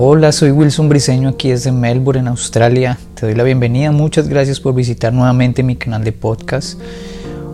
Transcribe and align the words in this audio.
Hola, 0.00 0.30
soy 0.30 0.52
Wilson 0.52 0.88
Briseño 0.88 1.28
aquí 1.28 1.50
desde 1.50 1.72
Melbourne, 1.72 2.20
en 2.20 2.28
Australia. 2.28 2.96
Te 3.16 3.26
doy 3.26 3.34
la 3.34 3.42
bienvenida. 3.42 3.90
Muchas 3.90 4.28
gracias 4.28 4.60
por 4.60 4.72
visitar 4.72 5.12
nuevamente 5.12 5.64
mi 5.64 5.74
canal 5.74 6.04
de 6.04 6.12
podcast. 6.12 6.78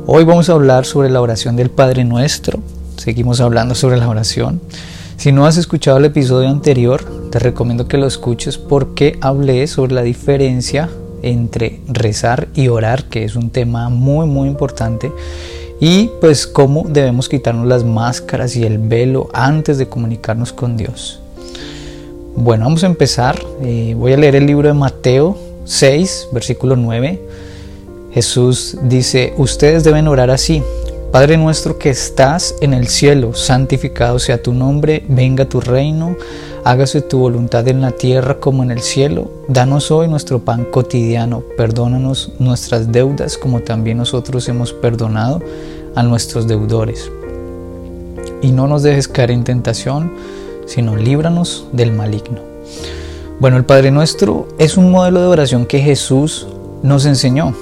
Hoy 0.04 0.24
vamos 0.24 0.50
a 0.50 0.52
hablar 0.52 0.84
sobre 0.84 1.08
la 1.08 1.22
oración 1.22 1.56
del 1.56 1.70
Padre 1.70 2.04
Nuestro. 2.04 2.60
Seguimos 2.98 3.40
hablando 3.40 3.74
sobre 3.74 3.96
la 3.96 4.10
oración. 4.10 4.60
Si 5.16 5.32
no 5.32 5.46
has 5.46 5.56
escuchado 5.56 5.96
el 5.96 6.04
episodio 6.04 6.50
anterior, 6.50 7.30
te 7.30 7.38
recomiendo 7.38 7.88
que 7.88 7.96
lo 7.96 8.06
escuches 8.06 8.58
porque 8.58 9.16
hablé 9.22 9.66
sobre 9.66 9.94
la 9.94 10.02
diferencia 10.02 10.90
entre 11.22 11.80
rezar 11.88 12.48
y 12.54 12.68
orar, 12.68 13.04
que 13.04 13.24
es 13.24 13.36
un 13.36 13.48
tema 13.48 13.88
muy 13.88 14.26
muy 14.26 14.50
importante, 14.50 15.10
y 15.80 16.10
pues 16.20 16.46
cómo 16.46 16.84
debemos 16.90 17.30
quitarnos 17.30 17.66
las 17.66 17.84
máscaras 17.84 18.54
y 18.54 18.64
el 18.64 18.76
velo 18.76 19.30
antes 19.32 19.78
de 19.78 19.88
comunicarnos 19.88 20.52
con 20.52 20.76
Dios. 20.76 21.23
Bueno, 22.36 22.64
vamos 22.64 22.82
a 22.82 22.86
empezar. 22.86 23.40
Eh, 23.62 23.94
voy 23.96 24.12
a 24.12 24.16
leer 24.16 24.34
el 24.34 24.46
libro 24.46 24.66
de 24.66 24.74
Mateo 24.74 25.36
6, 25.66 26.28
versículo 26.32 26.74
9. 26.74 27.20
Jesús 28.12 28.76
dice, 28.82 29.34
ustedes 29.38 29.84
deben 29.84 30.08
orar 30.08 30.30
así. 30.30 30.60
Padre 31.12 31.36
nuestro 31.36 31.78
que 31.78 31.90
estás 31.90 32.56
en 32.60 32.74
el 32.74 32.88
cielo, 32.88 33.34
santificado 33.34 34.18
sea 34.18 34.42
tu 34.42 34.52
nombre, 34.52 35.04
venga 35.08 35.44
tu 35.44 35.60
reino, 35.60 36.16
hágase 36.64 37.02
tu 37.02 37.20
voluntad 37.20 37.68
en 37.68 37.80
la 37.80 37.92
tierra 37.92 38.40
como 38.40 38.64
en 38.64 38.72
el 38.72 38.80
cielo. 38.80 39.30
Danos 39.46 39.92
hoy 39.92 40.08
nuestro 40.08 40.40
pan 40.40 40.64
cotidiano, 40.64 41.44
perdónanos 41.56 42.32
nuestras 42.40 42.90
deudas 42.90 43.38
como 43.38 43.60
también 43.60 43.98
nosotros 43.98 44.48
hemos 44.48 44.72
perdonado 44.72 45.40
a 45.94 46.02
nuestros 46.02 46.48
deudores. 46.48 47.12
Y 48.42 48.50
no 48.50 48.66
nos 48.66 48.82
dejes 48.82 49.06
caer 49.06 49.30
en 49.30 49.44
tentación, 49.44 50.10
sino 50.66 50.96
líbranos 50.96 51.66
del 51.72 51.92
maligno. 51.92 52.40
Bueno, 53.40 53.56
el 53.56 53.64
Padre 53.64 53.90
Nuestro 53.90 54.48
es 54.58 54.76
un 54.76 54.90
modelo 54.90 55.20
de 55.20 55.26
oración 55.26 55.66
que 55.66 55.80
Jesús 55.80 56.46
nos 56.82 57.04
enseñó. 57.04 57.54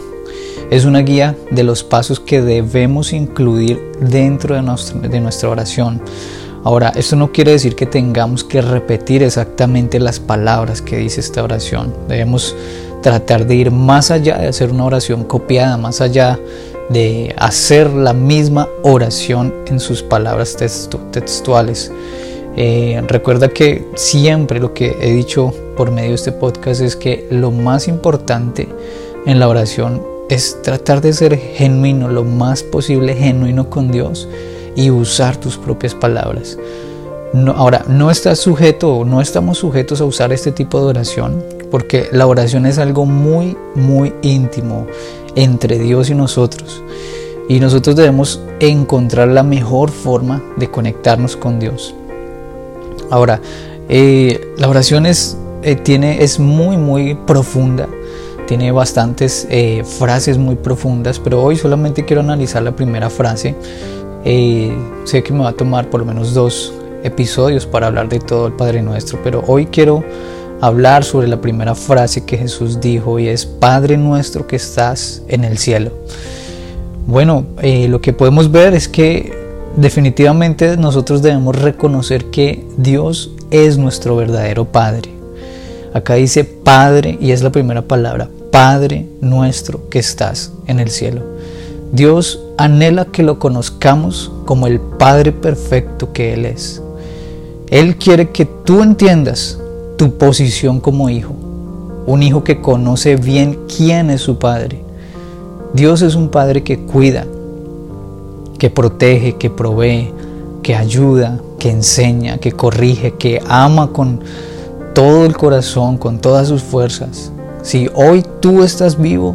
Es 0.71 0.85
una 0.85 1.01
guía 1.01 1.37
de 1.51 1.65
los 1.65 1.83
pasos 1.83 2.21
que 2.21 2.43
debemos 2.43 3.13
incluir 3.13 3.81
dentro 4.01 4.55
de 4.55 4.63
nuestra, 5.21 5.49
oración. 5.49 6.01
Ahora, 6.65 6.93
esto 6.95 7.17
no 7.17 7.33
quiere 7.33 7.53
decir 7.53 7.75
que 7.75 7.87
tengamos 7.87 8.45
que 8.45 8.63
repetir 8.63 9.23
exactamente 9.23 9.99
las 9.99 10.21
palabras 10.21 10.83
que 10.83 10.97
dice 10.97 11.21
esta 11.21 11.43
oración. 11.43 11.95
Debemos 12.09 12.55
tratar 13.03 13.47
de 13.47 13.55
ir 13.57 13.71
más 13.71 14.11
allá 14.11 14.39
de 14.39 14.49
hacer 14.49 14.71
una 14.71 14.85
oración 14.85 15.25
copiada, 15.25 15.77
más 15.77 16.01
allá 16.01 16.39
de 16.89 17.35
hacer 17.39 17.91
la 17.91 18.13
misma 18.13 18.69
oración 18.83 19.55
en 19.67 19.81
sus 19.81 20.03
palabras 20.03 20.57
textuales. 21.11 21.91
Eh, 22.57 23.03
recuerda 23.09 23.49
que 23.49 23.87
siempre 23.95 24.61
lo 24.61 24.75
que 24.75 24.97
he 25.01 25.13
dicho 25.13 25.53
por 25.77 25.91
medio 25.91 26.11
de 26.11 26.17
este 26.17 26.33
podcast 26.33 26.81
es 26.83 26.97
que 26.97 27.27
lo 27.31 27.51
más 27.51 27.89
importante 27.89 28.69
en 29.27 29.41
la 29.41 29.49
oración 29.49 30.03
es 30.29 30.61
tratar 30.63 31.01
de 31.01 31.13
ser 31.13 31.37
genuino, 31.37 32.09
lo 32.09 32.25
más 32.25 32.63
posible 32.63 33.15
genuino 33.15 33.71
con 33.71 33.91
Dios 33.91 34.29
y 34.77 34.91
usar 34.91 35.37
tus 35.37 35.57
propias 35.57 35.95
palabras. 35.95 36.59
ahora, 37.55 37.85
no 37.89 38.11
estás 38.11 38.39
sujeto 38.39 39.05
no 39.07 39.21
estamos 39.21 39.59
sujetos 39.59 40.01
a 40.01 40.05
usar 40.05 40.33
este 40.33 40.53
tipo 40.53 40.81
de 40.81 40.87
oración 40.87 41.43
porque 41.71 42.09
la 42.13 42.27
oración 42.27 42.67
es 42.67 42.79
algo 42.79 43.07
muy, 43.07 43.57
muy 43.75 44.13
íntimo 44.21 44.87
entre 45.35 45.79
Dios 45.79 46.11
y 46.11 46.15
nosotros. 46.15 46.83
Y 47.49 47.61
nosotros 47.61 47.97
debemos 47.97 48.41
encontrar 48.61 49.29
la 49.29 49.43
mejor 49.43 49.91
forma 49.91 50.43
de 50.57 50.71
conectarnos 50.71 51.35
con 51.35 51.59
Dios. 51.59 51.95
Ahora, 53.13 53.43
eh, 53.91 54.55
la 54.57 54.71
oración 54.71 55.05
es, 55.05 55.37
eh, 55.63 55.77
tiene, 55.77 56.25
es 56.25 56.39
muy, 56.39 56.79
muy 56.79 57.15
profunda. 57.15 57.87
Tiene 58.49 58.73
bastantes 58.73 59.47
eh, 59.51 59.85
frases 59.85 60.39
muy 60.39 60.55
profundas, 60.55 61.19
pero 61.19 61.43
hoy 61.43 61.57
solamente 61.57 62.07
quiero 62.07 62.23
analizar 62.23 62.63
la 62.63 62.75
primera 62.75 63.11
frase. 63.11 63.55
sé 64.25 65.23
que 65.23 65.31
me 65.31 65.41
va 65.41 65.51
a 65.51 65.53
tomar 65.53 65.91
por 65.91 66.01
lo 66.01 66.07
menos 66.07 66.33
dos 66.33 66.73
episodios 67.05 67.67
para 67.67 67.89
hablar 67.89 68.09
de 68.09 68.19
todo 68.19 68.47
el 68.47 68.55
Padre 68.55 68.81
Nuestro, 68.81 69.19
pero 69.23 69.45
hoy 69.47 69.67
quiero 69.67 70.03
hablar 70.63 71.05
sobre 71.05 71.29
la 71.29 71.39
primera 71.39 71.75
frase 71.75 72.25
que 72.25 72.39
Jesús 72.39 72.81
dijo 72.81 73.19
y 73.19 73.29
es 73.29 73.45
Padre 73.45 73.99
nuestro 73.99 74.47
que 74.47 74.57
estás 74.57 75.23
en 75.29 75.45
el 75.45 75.59
cielo. 75.59 75.91
Bueno, 77.07 77.45
lo 77.63 78.01
que 78.01 78.15
podemos 78.15 78.51
ver 78.51 78.73
es 78.73 78.89
que 78.89 79.42
definitivamente 79.77 80.77
nosotros 80.77 81.23
debemos 81.23 81.57
reconocer 81.57 82.27
que 82.27 82.67
Dios 82.77 83.31
es 83.51 83.79
nuestro 83.79 84.17
verdadero 84.17 84.65
Padre. 84.67 85.11
Acá 85.95 86.15
dice 86.15 86.45
Padre 86.45 87.19
y 87.21 87.33
es 87.33 87.43
la 87.43 87.53
primera 87.53 87.83
palabra, 87.83 88.29
Padre 88.51 89.07
nuestro 89.21 89.89
que 89.91 89.99
estás 89.99 90.53
en 90.67 90.81
el 90.81 90.91
cielo. 90.91 91.23
Dios 91.93 92.41
anhela 92.57 93.05
que 93.07 93.23
lo 93.23 93.39
conozcamos 93.39 94.33
como 94.47 94.67
el 94.67 94.81
Padre 94.81 95.33
perfecto 95.33 96.13
que 96.13 96.33
Él 96.33 96.47
es. 96.47 96.83
Él 97.69 97.97
quiere 97.97 98.31
que 98.31 98.47
tú 98.47 98.83
entiendas 98.83 99.59
tu 99.99 100.17
posición 100.17 100.81
como 100.81 101.11
hijo, 101.11 101.35
un 102.07 102.23
hijo 102.23 102.45
que 102.45 102.61
conoce 102.61 103.17
bien 103.17 103.59
quién 103.75 104.11
es 104.11 104.23
su 104.23 104.39
Padre. 104.39 104.83
Dios 105.75 106.03
es 106.03 106.15
un 106.15 106.29
Padre 106.29 106.63
que 106.63 106.79
cuida, 106.79 107.27
que 108.63 108.71
protege, 108.71 109.35
que 109.39 109.51
provee, 109.51 110.13
que 110.63 110.77
ayuda, 110.77 111.41
que 111.59 111.69
enseña, 111.69 112.39
que 112.39 112.53
corrige, 112.53 113.15
que 113.15 113.43
ama 113.49 113.93
con 113.93 114.21
todo 114.95 115.25
el 115.25 115.37
corazón, 115.37 115.99
con 115.99 116.21
todas 116.21 116.47
sus 116.47 116.63
fuerzas. 116.63 117.33
Si 117.63 117.91
hoy 117.93 118.25
tú 118.39 118.63
estás 118.63 118.97
vivo, 118.97 119.35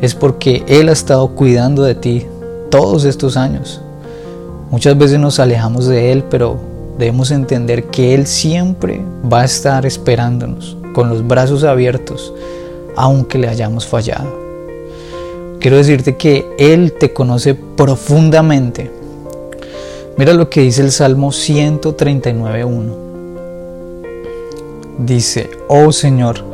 es 0.00 0.14
porque 0.14 0.64
Él 0.66 0.88
ha 0.88 0.92
estado 0.92 1.28
cuidando 1.28 1.82
de 1.82 1.94
ti 1.94 2.26
todos 2.70 3.04
estos 3.04 3.36
años. 3.36 3.82
Muchas 4.70 4.96
veces 4.96 5.20
nos 5.20 5.38
alejamos 5.40 5.86
de 5.86 6.10
Él, 6.10 6.24
pero 6.30 6.56
debemos 6.96 7.32
entender 7.32 7.90
que 7.90 8.14
Él 8.14 8.26
siempre 8.26 9.04
va 9.30 9.42
a 9.42 9.44
estar 9.44 9.84
esperándonos 9.84 10.74
con 10.94 11.10
los 11.10 11.28
brazos 11.28 11.64
abiertos, 11.64 12.32
aunque 12.96 13.36
le 13.36 13.48
hayamos 13.48 13.86
fallado. 13.86 14.43
Quiero 15.64 15.78
decirte 15.78 16.16
que 16.16 16.54
Él 16.58 16.92
te 16.92 17.14
conoce 17.14 17.54
profundamente. 17.54 18.90
Mira 20.18 20.34
lo 20.34 20.50
que 20.50 20.60
dice 20.60 20.82
el 20.82 20.92
Salmo 20.92 21.30
139.1. 21.30 22.94
Dice, 24.98 25.48
oh 25.68 25.90
Señor, 25.90 26.44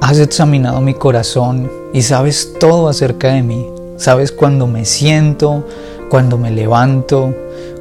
has 0.00 0.18
examinado 0.18 0.80
mi 0.80 0.94
corazón 0.94 1.70
y 1.92 2.02
sabes 2.02 2.54
todo 2.58 2.88
acerca 2.88 3.28
de 3.28 3.44
mí. 3.44 3.70
Sabes 3.98 4.32
cuando 4.32 4.66
me 4.66 4.84
siento, 4.84 5.64
cuando 6.08 6.36
me 6.36 6.50
levanto, 6.50 7.32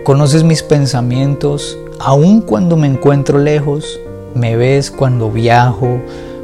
conoces 0.03 0.43
mis 0.43 0.61
pensamientos, 0.61 1.79
aun 1.97 2.41
cuando 2.41 2.77
me 2.77 2.85
encuentro 2.85 3.39
lejos, 3.39 3.99
me 4.35 4.55
ves 4.55 4.91
cuando 4.91 5.31
viajo, 5.31 5.99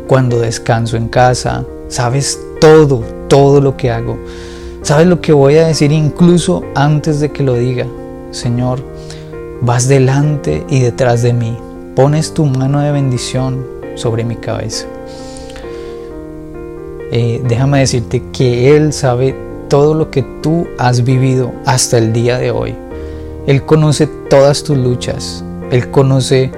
cuando 0.08 0.40
descanso 0.40 0.98
en 0.98 1.10
casa, 1.10 1.64
sabes 1.90 2.40
todo, 2.60 3.04
todo 3.28 3.62
lo 3.62 3.78
que 3.78 3.92
hago. 3.92 4.18
¿Sabes 4.82 5.08
lo 5.08 5.22
que 5.22 5.34
voy 5.34 5.56
a 5.56 5.68
decir 5.68 5.92
incluso 5.92 6.64
antes 6.76 7.20
de 7.20 7.32
que 7.32 7.44
lo 7.44 7.56
diga? 7.56 7.88
Señor, 8.32 8.84
vas 9.62 9.88
delante 9.88 10.64
y 10.70 10.82
detrás 10.82 11.22
de 11.24 11.34
mí. 11.34 11.58
Pones 11.96 12.34
tu 12.34 12.46
mano 12.46 12.82
de 12.82 12.92
bendición 12.92 13.66
sobre 13.96 14.24
mi 14.24 14.36
cabeza. 14.36 14.86
Eh, 17.12 17.42
déjame 17.48 17.80
decirte 17.80 18.22
que 18.34 18.76
Él 18.76 18.92
sabe 18.94 19.36
todo 19.70 19.94
lo 19.94 20.12
que 20.12 20.24
tú 20.42 20.68
has 20.78 21.04
vivido 21.04 21.52
hasta 21.66 21.98
el 21.98 22.14
día 22.14 22.38
de 22.38 22.52
hoy. 22.52 22.76
Él 23.48 23.64
conoce 23.64 24.08
todas 24.30 24.64
tus 24.64 24.78
luchas. 24.78 25.44
Él 25.72 25.90
conoce 25.92 26.52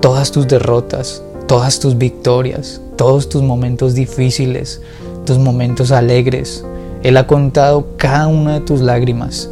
todas 0.00 0.30
tus 0.32 0.46
derrotas, 0.48 1.22
todas 1.46 1.80
tus 1.80 1.96
victorias, 1.98 2.80
todos 2.96 3.28
tus 3.28 3.42
momentos 3.42 3.94
difíciles, 3.94 4.80
tus 5.24 5.38
momentos 5.38 5.92
alegres. 5.92 6.64
Él 7.02 7.16
ha 7.16 7.26
contado 7.26 7.86
cada 7.96 8.26
una 8.28 8.54
de 8.54 8.60
tus 8.60 8.80
lágrimas. 8.80 9.48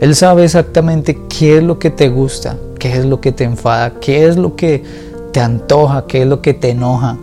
Él 0.00 0.14
sabe 0.14 0.44
exactamente 0.44 1.18
qué 1.28 1.58
es 1.58 1.62
lo 1.62 1.78
que 1.78 1.90
te 1.90 2.08
gusta, 2.08 2.56
qué 2.78 2.96
es 2.96 3.04
lo 3.04 3.20
que 3.20 3.32
te 3.32 3.44
enfada, 3.44 3.98
qué 4.00 4.26
es 4.26 4.36
lo 4.36 4.56
que 4.56 4.82
te 5.32 5.40
antoja, 5.40 6.06
qué 6.06 6.22
es 6.22 6.28
lo 6.28 6.42
que 6.42 6.54
te 6.54 6.70
enoja. 6.70 7.16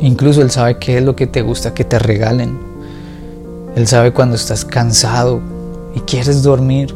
Incluso 0.00 0.42
Él 0.42 0.50
sabe 0.50 0.78
qué 0.78 0.98
es 0.98 1.04
lo 1.04 1.14
que 1.14 1.26
te 1.26 1.42
gusta 1.42 1.74
que 1.74 1.84
te 1.84 1.98
regalen. 1.98 2.58
Él 3.76 3.86
sabe 3.86 4.12
cuando 4.12 4.34
estás 4.34 4.64
cansado 4.64 5.40
y 5.94 6.00
quieres 6.00 6.42
dormir. 6.42 6.94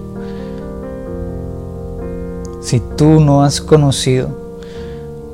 Si 2.61 2.81
tú 2.97 3.21
no 3.21 3.45
has 3.45 3.61
conocido, 3.61 4.29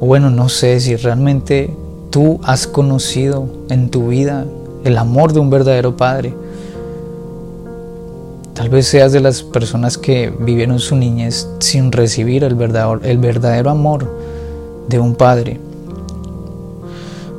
bueno, 0.01 0.31
no 0.31 0.49
sé 0.49 0.81
si 0.81 0.97
realmente 0.97 1.75
tú 2.13 2.39
has 2.45 2.67
conocido 2.69 3.49
en 3.71 3.91
tu 3.91 4.09
vida 4.09 4.45
el 4.85 4.99
amor 4.99 5.33
de 5.33 5.41
un 5.41 5.51
verdadero 5.51 5.97
Padre. 5.97 6.35
Tal 8.55 8.69
vez 8.69 8.87
seas 8.87 9.13
de 9.13 9.21
las 9.21 9.43
personas 9.43 9.97
que 9.97 10.31
vivieron 10.31 10.79
su 10.79 10.95
niñez 10.95 11.49
sin 11.59 11.91
recibir 11.91 12.45
el 12.45 12.55
verdadero, 12.55 13.01
el 13.03 13.17
verdadero 13.17 13.71
amor 13.71 14.07
de 14.89 15.01
un 15.01 15.15
padre. 15.15 15.59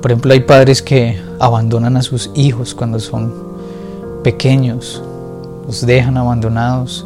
Por 0.01 0.11
ejemplo, 0.11 0.33
hay 0.33 0.39
padres 0.39 0.81
que 0.81 1.21
abandonan 1.39 1.95
a 1.95 2.01
sus 2.01 2.31
hijos 2.33 2.73
cuando 2.73 2.99
son 2.99 3.31
pequeños, 4.23 5.03
los 5.67 5.85
dejan 5.85 6.17
abandonados. 6.17 7.05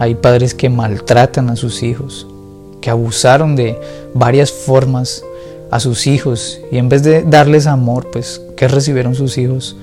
Hay 0.00 0.16
padres 0.16 0.54
que 0.54 0.68
maltratan 0.68 1.50
a 1.50 1.56
sus 1.56 1.84
hijos, 1.84 2.26
que 2.80 2.90
abusaron 2.90 3.54
de 3.54 3.80
varias 4.12 4.50
formas 4.50 5.22
a 5.70 5.80
sus 5.80 6.06
hijos 6.06 6.60
y 6.70 6.78
en 6.78 6.88
vez 6.88 7.02
de 7.02 7.22
darles 7.22 7.66
amor, 7.66 8.10
pues, 8.10 8.40
¿qué 8.56 8.68
recibieron 8.68 9.14
sus 9.14 9.38
hijos? 9.38 9.76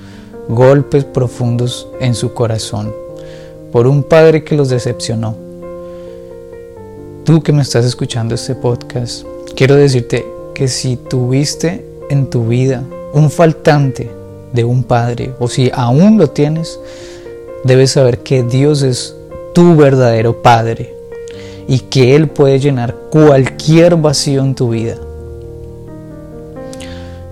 Golpes 0.48 1.04
profundos 1.04 1.88
en 2.00 2.14
su 2.14 2.34
corazón 2.34 2.92
por 3.72 3.86
un 3.86 4.02
padre 4.02 4.44
que 4.44 4.56
los 4.56 4.68
decepcionó. 4.68 5.36
Tú 7.24 7.42
que 7.42 7.52
me 7.52 7.62
estás 7.62 7.84
escuchando 7.84 8.34
este 8.34 8.54
podcast, 8.54 9.24
quiero 9.54 9.74
decirte 9.74 10.24
que 10.54 10.68
si 10.68 10.96
tuviste 10.96 11.86
en 12.10 12.30
tu 12.30 12.48
vida 12.48 12.82
un 13.12 13.30
faltante 13.30 14.10
de 14.52 14.64
un 14.64 14.82
padre 14.82 15.34
o 15.38 15.48
si 15.48 15.70
aún 15.74 16.18
lo 16.18 16.30
tienes, 16.30 16.80
debes 17.64 17.92
saber 17.92 18.20
que 18.20 18.42
Dios 18.42 18.82
es 18.82 19.14
tu 19.54 19.76
verdadero 19.76 20.42
Padre 20.42 20.94
y 21.66 21.80
que 21.80 22.16
Él 22.16 22.28
puede 22.28 22.58
llenar 22.58 22.94
cualquier 23.10 23.96
vacío 23.96 24.42
en 24.42 24.54
tu 24.54 24.70
vida. 24.70 24.96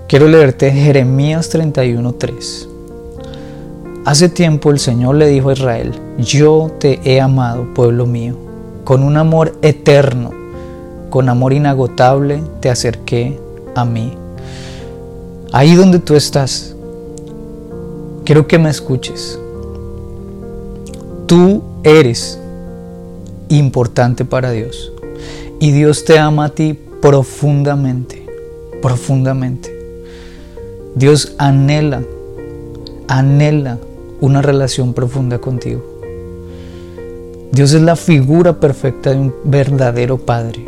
Quiero 0.07 0.29
leerte 0.29 0.71
Jeremías 0.71 1.49
31:3. 1.49 2.69
Hace 4.05 4.29
tiempo 4.29 4.71
el 4.71 4.79
Señor 4.79 5.15
le 5.15 5.27
dijo 5.27 5.49
a 5.49 5.53
Israel, 5.53 5.91
yo 6.17 6.71
te 6.79 7.01
he 7.03 7.19
amado, 7.19 7.73
pueblo 7.73 8.05
mío, 8.05 8.37
con 8.85 9.03
un 9.03 9.17
amor 9.17 9.57
eterno, 9.61 10.31
con 11.09 11.27
amor 11.27 11.51
inagotable 11.51 12.41
te 12.61 12.69
acerqué 12.69 13.37
a 13.75 13.83
mí. 13.83 14.13
Ahí 15.51 15.75
donde 15.75 15.99
tú 15.99 16.15
estás, 16.15 16.73
quiero 18.23 18.47
que 18.47 18.59
me 18.59 18.69
escuches. 18.69 19.37
Tú 21.25 21.63
eres 21.83 22.39
importante 23.49 24.23
para 24.23 24.51
Dios 24.51 24.93
y 25.59 25.71
Dios 25.71 26.05
te 26.05 26.17
ama 26.17 26.45
a 26.45 26.49
ti 26.49 26.79
profundamente, 27.01 28.25
profundamente. 28.81 29.76
Dios 30.97 31.35
anhela, 31.37 32.01
anhela 33.07 33.77
una 34.19 34.41
relación 34.41 34.95
profunda 34.95 35.37
contigo. 35.37 35.83
Dios 37.51 37.73
es 37.73 37.81
la 37.83 37.95
figura 37.95 38.59
perfecta 38.59 39.11
de 39.11 39.17
un 39.17 39.35
verdadero 39.43 40.17
Padre. 40.17 40.67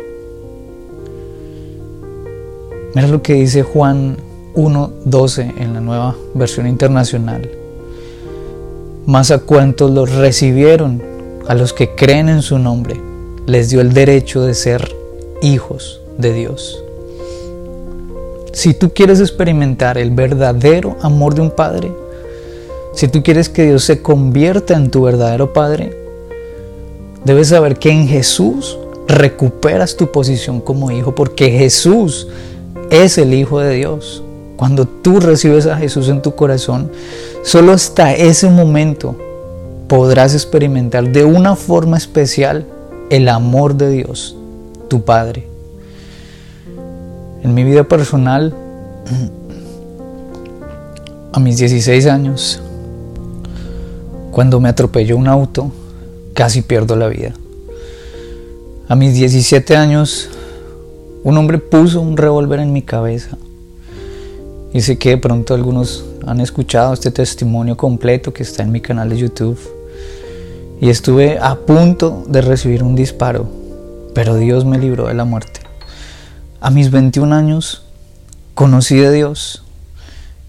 Mira 2.94 3.08
lo 3.08 3.22
que 3.22 3.34
dice 3.34 3.64
Juan 3.64 4.18
1.12 4.54 5.54
en 5.58 5.74
la 5.74 5.80
nueva 5.80 6.14
versión 6.34 6.68
internacional. 6.68 7.50
Más 9.06 9.32
a 9.32 9.38
cuantos 9.38 9.90
los 9.90 10.14
recibieron, 10.14 11.02
a 11.48 11.56
los 11.56 11.72
que 11.72 11.96
creen 11.96 12.28
en 12.28 12.42
su 12.42 12.60
nombre, 12.60 13.00
les 13.46 13.68
dio 13.68 13.80
el 13.80 13.92
derecho 13.92 14.42
de 14.42 14.54
ser 14.54 14.94
hijos 15.42 16.00
de 16.18 16.32
Dios. 16.32 16.84
Si 18.52 18.74
tú 18.74 18.90
quieres 18.92 19.20
experimentar 19.20 19.96
el 19.96 20.10
verdadero 20.10 20.96
amor 21.02 21.34
de 21.34 21.42
un 21.42 21.50
Padre, 21.50 21.92
si 22.94 23.06
tú 23.06 23.22
quieres 23.22 23.48
que 23.48 23.64
Dios 23.64 23.84
se 23.84 24.02
convierta 24.02 24.74
en 24.74 24.90
tu 24.90 25.02
verdadero 25.02 25.52
Padre, 25.52 25.96
debes 27.24 27.48
saber 27.48 27.78
que 27.78 27.90
en 27.90 28.08
Jesús 28.08 28.78
recuperas 29.06 29.96
tu 29.96 30.10
posición 30.10 30.60
como 30.60 30.90
hijo, 30.90 31.14
porque 31.14 31.50
Jesús 31.50 32.28
es 32.90 33.18
el 33.18 33.34
Hijo 33.34 33.60
de 33.60 33.74
Dios. 33.74 34.22
Cuando 34.56 34.86
tú 34.86 35.20
recibes 35.20 35.66
a 35.66 35.76
Jesús 35.76 36.08
en 36.08 36.20
tu 36.20 36.34
corazón, 36.34 36.90
solo 37.44 37.72
hasta 37.72 38.14
ese 38.14 38.50
momento 38.50 39.16
podrás 39.88 40.34
experimentar 40.34 41.10
de 41.10 41.24
una 41.24 41.56
forma 41.56 41.96
especial 41.96 42.66
el 43.10 43.28
amor 43.28 43.74
de 43.74 43.90
Dios, 43.90 44.36
tu 44.88 45.02
Padre. 45.02 45.49
En 47.42 47.54
mi 47.54 47.64
vida 47.64 47.84
personal, 47.84 48.54
a 51.32 51.40
mis 51.40 51.56
16 51.56 52.06
años, 52.06 52.60
cuando 54.30 54.60
me 54.60 54.68
atropelló 54.68 55.16
un 55.16 55.26
auto, 55.26 55.72
casi 56.34 56.62
pierdo 56.62 56.96
la 56.96 57.08
vida. 57.08 57.32
A 58.88 58.96
mis 58.96 59.14
17 59.14 59.76
años, 59.76 60.28
un 61.24 61.36
hombre 61.36 61.58
puso 61.58 62.00
un 62.00 62.16
revólver 62.16 62.60
en 62.60 62.72
mi 62.72 62.82
cabeza. 62.82 63.38
Y 64.72 64.82
sé 64.82 64.98
que 64.98 65.10
de 65.10 65.18
pronto 65.18 65.54
algunos 65.54 66.04
han 66.26 66.40
escuchado 66.40 66.92
este 66.92 67.10
testimonio 67.10 67.76
completo 67.76 68.32
que 68.32 68.42
está 68.42 68.62
en 68.62 68.72
mi 68.72 68.80
canal 68.80 69.08
de 69.08 69.16
YouTube. 69.16 69.58
Y 70.80 70.88
estuve 70.88 71.38
a 71.38 71.56
punto 71.56 72.24
de 72.28 72.40
recibir 72.40 72.82
un 72.82 72.94
disparo, 72.94 73.46
pero 74.14 74.36
Dios 74.36 74.64
me 74.64 74.78
libró 74.78 75.08
de 75.08 75.14
la 75.14 75.24
muerte. 75.24 75.59
A 76.62 76.68
mis 76.68 76.90
21 76.90 77.34
años 77.34 77.84
conocí 78.54 78.96
de 78.96 79.10
Dios 79.10 79.62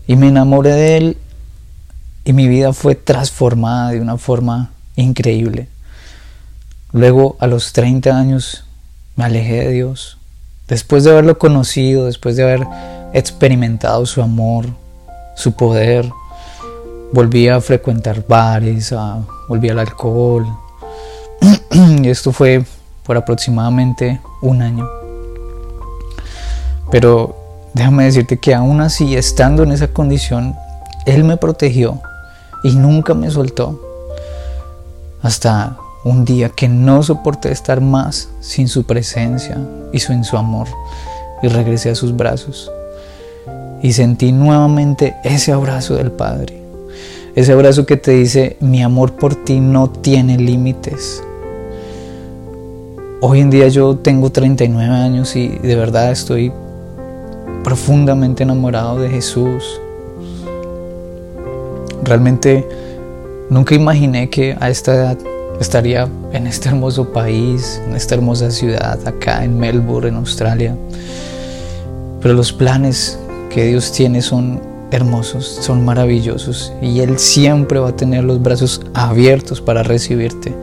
y 0.07 0.17
me 0.17 0.27
enamoré 0.27 0.73
de 0.73 0.97
Él 0.97 1.17
y 2.25 2.33
mi 2.33 2.49
vida 2.49 2.73
fue 2.73 2.95
transformada 2.95 3.91
de 3.91 4.01
una 4.01 4.17
forma 4.17 4.71
increíble. 4.97 5.69
Luego 6.91 7.37
a 7.39 7.47
los 7.47 7.71
30 7.71 8.17
años 8.17 8.65
me 9.15 9.23
alejé 9.23 9.61
de 9.61 9.71
Dios. 9.71 10.17
Después 10.67 11.05
de 11.05 11.11
haberlo 11.11 11.37
conocido, 11.39 12.05
después 12.05 12.35
de 12.35 12.43
haber 12.43 12.67
experimentado 13.13 14.05
su 14.05 14.21
amor, 14.21 14.65
su 15.37 15.53
poder, 15.53 16.09
volví 17.13 17.47
a 17.47 17.61
frecuentar 17.61 18.27
bares, 18.27 18.93
volví 19.47 19.69
al 19.69 19.79
alcohol. 19.79 20.45
y 21.71 22.09
esto 22.09 22.33
fue 22.33 22.65
por 23.05 23.15
aproximadamente 23.15 24.19
un 24.41 24.61
año. 24.61 25.00
Pero 26.91 27.35
déjame 27.73 28.03
decirte 28.03 28.37
que 28.37 28.53
aún 28.53 28.81
así, 28.81 29.15
estando 29.15 29.63
en 29.63 29.71
esa 29.71 29.87
condición, 29.87 30.55
Él 31.05 31.23
me 31.23 31.37
protegió 31.37 31.99
y 32.63 32.75
nunca 32.75 33.13
me 33.13 33.31
soltó. 33.31 33.79
Hasta 35.23 35.77
un 36.03 36.25
día 36.25 36.49
que 36.49 36.67
no 36.67 37.01
soporté 37.01 37.51
estar 37.51 37.79
más 37.79 38.29
sin 38.41 38.67
su 38.67 38.83
presencia 38.83 39.57
y 39.93 39.99
sin 39.99 40.23
su 40.23 40.35
amor 40.35 40.67
y 41.41 41.47
regresé 41.47 41.91
a 41.91 41.95
sus 41.95 42.15
brazos 42.15 42.71
y 43.81 43.93
sentí 43.93 44.31
nuevamente 44.31 45.15
ese 45.23 45.51
abrazo 45.51 45.95
del 45.95 46.11
Padre. 46.11 46.61
Ese 47.35 47.53
abrazo 47.53 47.85
que 47.85 47.97
te 47.97 48.11
dice, 48.11 48.57
mi 48.59 48.83
amor 48.83 49.13
por 49.13 49.35
ti 49.35 49.59
no 49.59 49.89
tiene 49.89 50.37
límites. 50.37 51.23
Hoy 53.21 53.39
en 53.39 53.49
día 53.49 53.67
yo 53.69 53.97
tengo 53.97 54.31
39 54.31 54.93
años 54.93 55.35
y 55.35 55.47
de 55.47 55.75
verdad 55.75 56.11
estoy 56.11 56.51
profundamente 57.63 58.43
enamorado 58.43 58.99
de 58.99 59.09
Jesús, 59.09 59.79
Realmente 62.03 62.67
nunca 63.49 63.75
imaginé 63.75 64.29
que 64.29 64.57
a 64.59 64.69
esta 64.69 64.95
edad 64.95 65.17
estaría 65.59 66.09
en 66.33 66.47
este 66.47 66.69
hermoso 66.69 67.13
país, 67.13 67.79
en 67.85 67.95
esta 67.95 68.15
hermosa 68.15 68.49
ciudad, 68.49 68.99
acá 69.07 69.43
en 69.43 69.59
Melbourne, 69.59 70.09
en 70.09 70.15
Australia. 70.15 70.75
Pero 72.21 72.33
los 72.33 72.51
planes 72.51 73.19
que 73.51 73.65
Dios 73.65 73.91
tiene 73.91 74.21
son 74.21 74.59
hermosos, 74.91 75.59
son 75.61 75.85
maravillosos 75.85 76.73
y 76.81 76.99
Él 77.01 77.19
siempre 77.19 77.79
va 77.79 77.89
a 77.89 77.95
tener 77.95 78.23
los 78.23 78.41
brazos 78.41 78.81
abiertos 78.93 79.61
para 79.61 79.83
recibirte. 79.83 80.53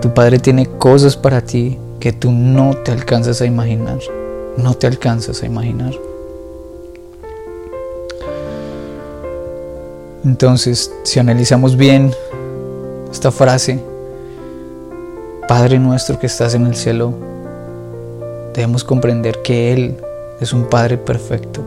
Tu 0.00 0.14
Padre 0.14 0.38
tiene 0.38 0.66
cosas 0.66 1.16
para 1.16 1.40
ti 1.40 1.78
que 1.98 2.12
tú 2.12 2.30
no 2.30 2.74
te 2.84 2.92
alcanzas 2.92 3.40
a 3.40 3.46
imaginar, 3.46 3.98
no 4.56 4.74
te 4.74 4.86
alcanzas 4.86 5.42
a 5.42 5.46
imaginar. 5.46 5.92
Entonces, 10.24 10.92
si 11.02 11.18
analizamos 11.18 11.76
bien 11.76 12.12
esta 13.10 13.32
frase, 13.32 13.80
Padre 15.48 15.78
nuestro 15.78 16.18
que 16.18 16.26
estás 16.26 16.54
en 16.54 16.66
el 16.66 16.76
cielo, 16.76 17.12
debemos 18.54 18.84
comprender 18.84 19.42
que 19.42 19.72
Él 19.72 19.96
es 20.40 20.52
un 20.52 20.64
Padre 20.66 20.96
perfecto, 20.96 21.62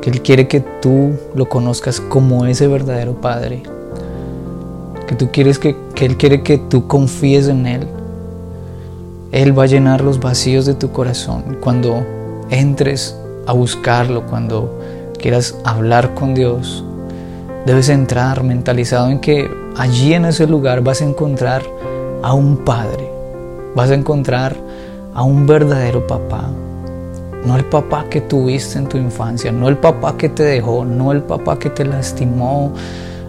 que 0.00 0.10
Él 0.10 0.22
quiere 0.22 0.48
que 0.48 0.60
tú 0.60 1.12
lo 1.34 1.48
conozcas 1.48 2.00
como 2.00 2.46
ese 2.46 2.66
verdadero 2.66 3.20
Padre, 3.20 3.62
que 5.06 5.14
tú 5.14 5.28
quieres 5.30 5.58
que, 5.58 5.76
que 5.94 6.06
Él 6.06 6.16
quiere 6.16 6.42
que 6.42 6.56
tú 6.56 6.86
confíes 6.86 7.48
en 7.48 7.66
Él. 7.66 7.86
Él 9.32 9.58
va 9.58 9.64
a 9.64 9.66
llenar 9.66 10.00
los 10.00 10.20
vacíos 10.20 10.66
de 10.66 10.74
tu 10.74 10.90
corazón 10.92 11.58
cuando 11.60 12.04
entres 12.50 13.16
a 13.46 13.52
buscarlo, 13.52 14.26
cuando 14.26 14.78
quieras 15.18 15.56
hablar 15.64 16.14
con 16.14 16.34
Dios, 16.34 16.84
Debes 17.66 17.90
entrar 17.90 18.42
mentalizado 18.42 19.10
en 19.10 19.18
que 19.18 19.50
allí 19.76 20.14
en 20.14 20.24
ese 20.24 20.46
lugar 20.46 20.82
vas 20.82 21.02
a 21.02 21.04
encontrar 21.04 21.62
a 22.22 22.32
un 22.32 22.56
padre, 22.56 23.10
vas 23.74 23.90
a 23.90 23.94
encontrar 23.94 24.56
a 25.12 25.22
un 25.22 25.46
verdadero 25.46 26.06
papá, 26.06 26.48
no 27.44 27.56
el 27.56 27.66
papá 27.66 28.06
que 28.08 28.22
tuviste 28.22 28.78
en 28.78 28.88
tu 28.88 28.96
infancia, 28.96 29.52
no 29.52 29.68
el 29.68 29.76
papá 29.76 30.16
que 30.16 30.30
te 30.30 30.42
dejó, 30.42 30.86
no 30.86 31.12
el 31.12 31.22
papá 31.22 31.58
que 31.58 31.68
te 31.68 31.84
lastimó, 31.84 32.72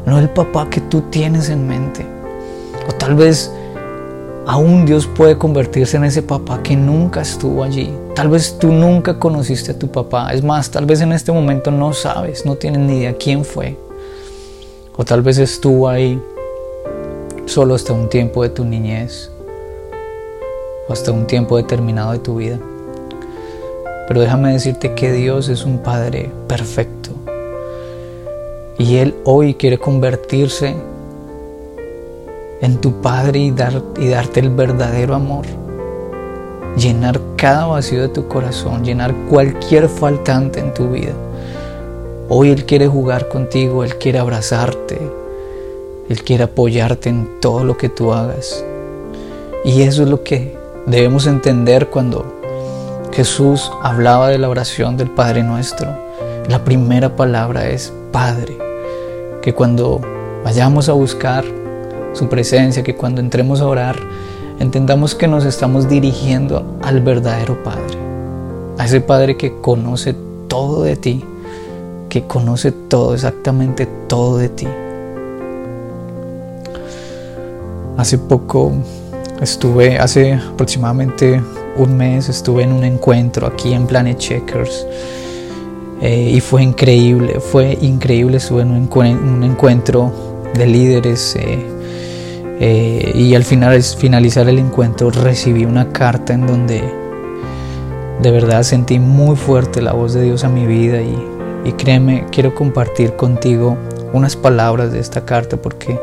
no 0.06 0.18
el 0.18 0.30
papá 0.30 0.70
que 0.70 0.80
tú 0.80 1.02
tienes 1.10 1.50
en 1.50 1.68
mente. 1.68 2.06
O 2.88 2.94
tal 2.94 3.16
vez 3.16 3.52
aún 4.46 4.86
Dios 4.86 5.08
puede 5.08 5.38
convertirse 5.38 5.98
en 5.98 6.04
ese 6.04 6.22
papá 6.22 6.62
que 6.64 6.76
nunca 6.76 7.22
estuvo 7.22 7.64
allí. 7.64 7.94
Tal 8.16 8.30
vez 8.30 8.58
tú 8.60 8.72
nunca 8.72 9.20
conociste 9.20 9.72
a 9.72 9.80
tu 9.80 9.90
papá. 9.90 10.34
Es 10.34 10.44
más, 10.44 10.72
tal 10.72 10.86
vez 10.86 11.02
en 11.02 11.12
este 11.12 11.32
momento 11.32 11.72
no 11.72 11.94
sabes, 11.94 12.46
no 12.46 12.56
tienes 12.56 12.82
ni 12.82 13.00
idea 13.00 13.16
quién 13.18 13.46
fue. 13.46 13.78
O 14.96 15.06
tal 15.06 15.22
vez 15.22 15.38
estuvo 15.38 15.88
ahí 15.88 16.22
solo 17.46 17.76
hasta 17.76 17.94
un 17.94 18.10
tiempo 18.10 18.44
de 18.44 18.50
tu 18.50 18.64
niñez 18.66 19.32
o 20.88 20.94
hasta 20.94 21.12
un 21.12 21.28
tiempo 21.28 21.58
determinado 21.58 22.12
de 22.12 22.20
tu 22.20 22.38
vida. 22.38 22.60
Pero 24.08 24.22
déjame 24.22 24.52
decirte 24.52 24.94
que 24.94 25.12
Dios 25.12 25.48
es 25.48 25.64
un 25.64 25.80
Padre 25.80 26.30
perfecto. 26.48 27.12
Y 28.78 28.98
Él 28.98 29.16
hoy 29.24 29.54
quiere 29.54 29.78
convertirse 29.78 30.76
en 32.62 32.78
tu 32.78 33.02
Padre 33.02 33.40
y, 33.40 33.52
dar, 33.52 33.82
y 34.00 34.08
darte 34.08 34.40
el 34.40 34.52
verdadero 34.52 35.16
amor. 35.16 35.46
Llenar 36.78 37.20
cada 37.36 37.66
vacío 37.66 38.02
de 38.02 38.10
tu 38.10 38.28
corazón, 38.28 38.86
llenar 38.86 39.14
cualquier 39.30 39.90
faltante 39.90 40.60
en 40.60 40.74
tu 40.74 40.90
vida. 40.90 41.14
Hoy 42.30 42.52
Él 42.52 42.66
quiere 42.66 42.88
jugar 42.88 43.28
contigo, 43.28 43.84
Él 43.84 43.98
quiere 43.98 44.20
abrazarte, 44.20 45.00
Él 46.08 46.24
quiere 46.24 46.46
apoyarte 46.46 47.10
en 47.10 47.42
todo 47.42 47.64
lo 47.66 47.78
que 47.78 47.90
tú 47.90 48.14
hagas. 48.14 48.64
Y 49.66 49.82
eso 49.82 50.04
es 50.04 50.10
lo 50.10 50.24
que 50.24 50.56
debemos 50.86 51.28
entender 51.28 51.90
cuando 51.90 52.26
Jesús 53.12 53.70
hablaba 53.82 54.30
de 54.30 54.38
la 54.38 54.50
oración 54.50 54.96
del 54.96 55.10
Padre 55.10 55.44
nuestro. 55.44 55.90
La 56.48 56.64
primera 56.64 57.16
palabra 57.16 57.68
es 57.68 57.92
Padre. 58.12 58.58
Que 59.42 59.54
cuando 59.54 60.00
vayamos 60.44 60.88
a 60.88 60.94
buscar 60.94 61.44
su 62.14 62.28
presencia, 62.28 62.84
que 62.84 62.96
cuando 62.96 63.22
entremos 63.22 63.62
a 63.62 63.68
orar, 63.68 63.96
entendamos 64.60 65.16
que 65.16 65.28
nos 65.28 65.46
estamos 65.46 65.90
dirigiendo 65.90 66.78
al 66.82 67.02
verdadero 67.02 67.62
Padre. 67.64 67.98
A 68.78 68.86
ese 68.86 69.02
Padre 69.02 69.38
que 69.38 69.60
conoce 69.60 70.16
todo 70.48 70.84
de 70.84 70.96
ti, 70.96 71.24
que 72.10 72.24
conoce 72.24 72.72
todo, 72.72 73.14
exactamente 73.14 73.88
todo 74.08 74.38
de 74.38 74.50
ti. 74.50 74.68
Hace 77.98 78.18
poco 78.18 78.72
estuve, 79.42 79.98
hace 79.98 80.34
aproximadamente 80.34 81.42
un 81.78 81.98
mes 81.98 82.30
estuve 82.30 82.64
en 82.64 82.74
un 82.74 82.84
encuentro 82.84 83.48
aquí 83.48 83.74
en 83.74 83.86
Planet 83.88 84.18
Checkers 84.18 84.86
eh, 86.02 86.32
y 86.36 86.42
fue 86.42 86.64
increíble, 86.64 87.40
fue 87.40 87.78
increíble, 87.82 88.38
estuve 88.38 88.64
en 88.64 88.72
un, 88.72 89.44
encuentro 89.44 90.12
de 90.54 90.68
líderes 90.68 91.36
eh, 91.36 91.64
eh, 92.64 93.12
y 93.16 93.34
al 93.34 93.44
final, 93.44 93.82
finalizar 93.82 94.48
el 94.48 94.60
encuentro 94.60 95.10
recibí 95.10 95.66
una 95.66 95.92
carta 95.92 96.34
en 96.34 96.46
donde 96.46 96.84
de 98.22 98.30
verdad 98.30 98.62
sentí 98.62 99.00
muy 99.00 99.36
fuerte 99.36 99.82
la 99.82 99.94
voz 99.94 100.14
de 100.14 100.22
Dios 100.22 100.44
a 100.44 100.50
mi 100.50 100.68
vida 100.68 101.02
y, 101.02 101.18
y 101.66 101.72
créeme, 101.72 102.28
quiero 102.32 102.54
compartir 102.54 103.16
contigo 103.16 103.78
unas 104.14 104.36
palabras 104.36 104.92
de 104.92 105.00
esta 105.00 105.26
carta 105.26 105.58
porque 105.58 106.00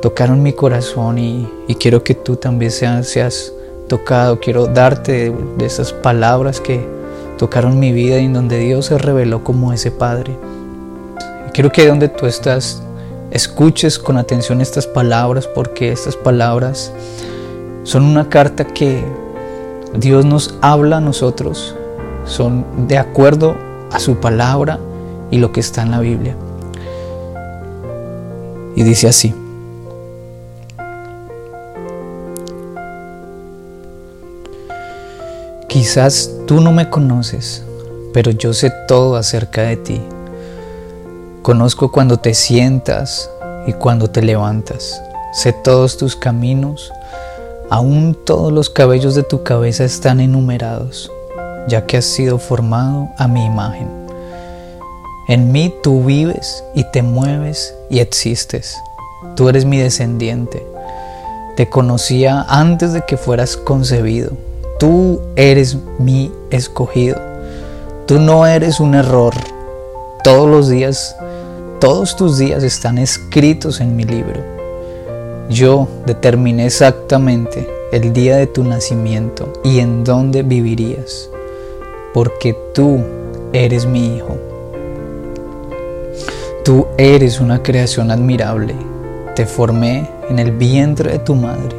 tocaron 0.00 0.42
mi 0.42 0.54
corazón 0.54 1.18
y, 1.18 1.46
quiero 1.78 2.02
que 2.02 2.14
tú 2.14 2.36
también 2.36 2.70
seas, 2.70 3.06
seas 3.06 3.52
tocado, 3.86 4.40
quiero 4.40 4.68
darte 4.68 5.30
de 5.58 5.66
esas 5.66 5.92
palabras 5.92 6.58
que 6.58 6.80
tocaron 7.36 7.78
mi 7.78 7.92
vida 7.92 8.18
y 8.18 8.24
en 8.24 8.32
donde 8.32 8.58
Dios 8.60 8.86
se 8.86 8.96
reveló 8.96 9.44
como 9.44 9.74
ese 9.74 9.90
Padre. 9.90 10.38
Y 11.48 11.50
quiero 11.52 11.70
que 11.70 11.86
donde 11.86 12.08
tú 12.08 12.24
estás 12.24 12.82
escuches 13.32 13.98
con 13.98 14.18
atención 14.18 14.60
estas 14.60 14.86
palabras 14.86 15.46
porque 15.46 15.90
estas 15.90 16.16
palabras 16.16 16.92
son 17.82 18.04
una 18.04 18.28
carta 18.28 18.64
que 18.64 19.02
Dios 19.94 20.24
nos 20.24 20.54
habla 20.60 20.98
a 20.98 21.00
nosotros, 21.00 21.74
son 22.26 22.86
de 22.86 22.98
acuerdo 22.98 23.56
a 23.90 23.98
su 23.98 24.16
palabra 24.16 24.78
y 25.30 25.38
lo 25.38 25.50
que 25.50 25.60
está 25.60 25.82
en 25.82 25.90
la 25.90 26.00
Biblia. 26.00 26.36
Y 28.76 28.82
dice 28.82 29.08
así. 29.08 29.34
Quizás 35.68 36.30
tú 36.46 36.60
no 36.60 36.70
me 36.70 36.90
conoces, 36.90 37.64
pero 38.12 38.30
yo 38.30 38.52
sé 38.52 38.70
todo 38.86 39.16
acerca 39.16 39.62
de 39.62 39.76
ti. 39.76 40.02
Conozco 41.42 41.90
cuando 41.92 42.18
te 42.18 42.34
sientas 42.34 43.30
y 43.66 43.72
cuando 43.72 44.08
te 44.08 44.22
levantas. 44.22 45.02
Sé 45.32 45.52
todos 45.52 45.96
tus 45.96 46.16
caminos. 46.16 46.92
Aún 47.70 48.16
todos 48.24 48.52
los 48.52 48.70
cabellos 48.70 49.14
de 49.14 49.22
tu 49.22 49.42
cabeza 49.42 49.84
están 49.84 50.20
enumerados, 50.20 51.10
ya 51.68 51.86
que 51.86 51.96
has 51.96 52.04
sido 52.04 52.38
formado 52.38 53.08
a 53.18 53.28
mi 53.28 53.44
imagen. 53.44 53.88
En 55.28 55.52
mí 55.52 55.72
tú 55.82 56.04
vives 56.04 56.64
y 56.74 56.84
te 56.84 57.02
mueves 57.02 57.74
y 57.90 58.00
existes. 58.00 58.76
Tú 59.36 59.48
eres 59.48 59.64
mi 59.64 59.78
descendiente. 59.78 60.66
Te 61.56 61.68
conocía 61.68 62.44
antes 62.48 62.92
de 62.92 63.02
que 63.02 63.16
fueras 63.16 63.56
concebido 63.56 64.32
Tú 64.82 65.20
eres 65.36 65.78
mi 66.00 66.32
escogido. 66.50 67.16
Tú 68.06 68.18
no 68.18 68.48
eres 68.48 68.80
un 68.80 68.96
error. 68.96 69.32
Todos 70.24 70.50
los 70.50 70.68
días, 70.68 71.14
todos 71.82 72.14
tus 72.14 72.38
días 72.38 72.62
están 72.62 72.96
escritos 72.96 73.80
en 73.80 73.96
mi 73.96 74.04
libro. 74.04 74.40
Yo 75.50 75.88
determiné 76.06 76.66
exactamente 76.66 77.68
el 77.90 78.12
día 78.12 78.36
de 78.36 78.46
tu 78.46 78.62
nacimiento 78.62 79.52
y 79.64 79.80
en 79.80 80.04
dónde 80.04 80.44
vivirías, 80.44 81.28
porque 82.14 82.56
tú 82.72 83.02
eres 83.52 83.84
mi 83.84 84.14
hijo. 84.14 84.36
Tú 86.64 86.86
eres 86.98 87.40
una 87.40 87.64
creación 87.64 88.12
admirable. 88.12 88.76
Te 89.34 89.44
formé 89.44 90.08
en 90.30 90.38
el 90.38 90.52
vientre 90.52 91.10
de 91.10 91.18
tu 91.18 91.34
madre 91.34 91.74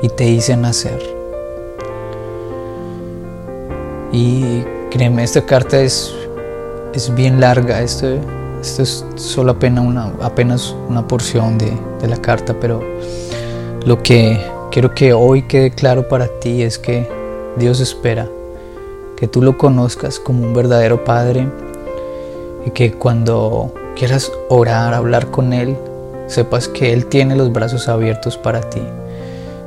y 0.00 0.08
te 0.10 0.28
hice 0.28 0.56
nacer. 0.56 1.02
Y 4.12 4.62
créeme, 4.92 5.24
esta 5.24 5.44
carta 5.44 5.80
es, 5.80 6.14
es 6.94 7.12
bien 7.12 7.40
larga, 7.40 7.82
esto, 7.82 8.20
esto 8.64 8.82
es 8.82 9.04
solo 9.16 9.52
apenas 9.52 9.84
una, 9.84 10.12
apenas 10.22 10.74
una 10.88 11.06
porción 11.06 11.58
de, 11.58 11.72
de 12.00 12.08
la 12.08 12.16
carta, 12.16 12.56
pero 12.58 12.80
lo 13.84 14.02
que 14.02 14.40
quiero 14.70 14.94
que 14.94 15.12
hoy 15.12 15.42
quede 15.42 15.70
claro 15.70 16.08
para 16.08 16.26
ti 16.40 16.62
es 16.62 16.78
que 16.78 17.06
Dios 17.56 17.80
espera 17.80 18.28
que 19.16 19.28
tú 19.28 19.42
lo 19.42 19.56
conozcas 19.56 20.18
como 20.18 20.44
un 20.44 20.54
verdadero 20.54 21.04
Padre 21.04 21.48
y 22.66 22.70
que 22.70 22.92
cuando 22.92 23.72
quieras 23.96 24.32
orar, 24.48 24.94
hablar 24.94 25.30
con 25.30 25.52
Él, 25.52 25.76
sepas 26.26 26.68
que 26.68 26.92
Él 26.92 27.06
tiene 27.06 27.36
los 27.36 27.52
brazos 27.52 27.88
abiertos 27.88 28.36
para 28.36 28.60
ti 28.62 28.82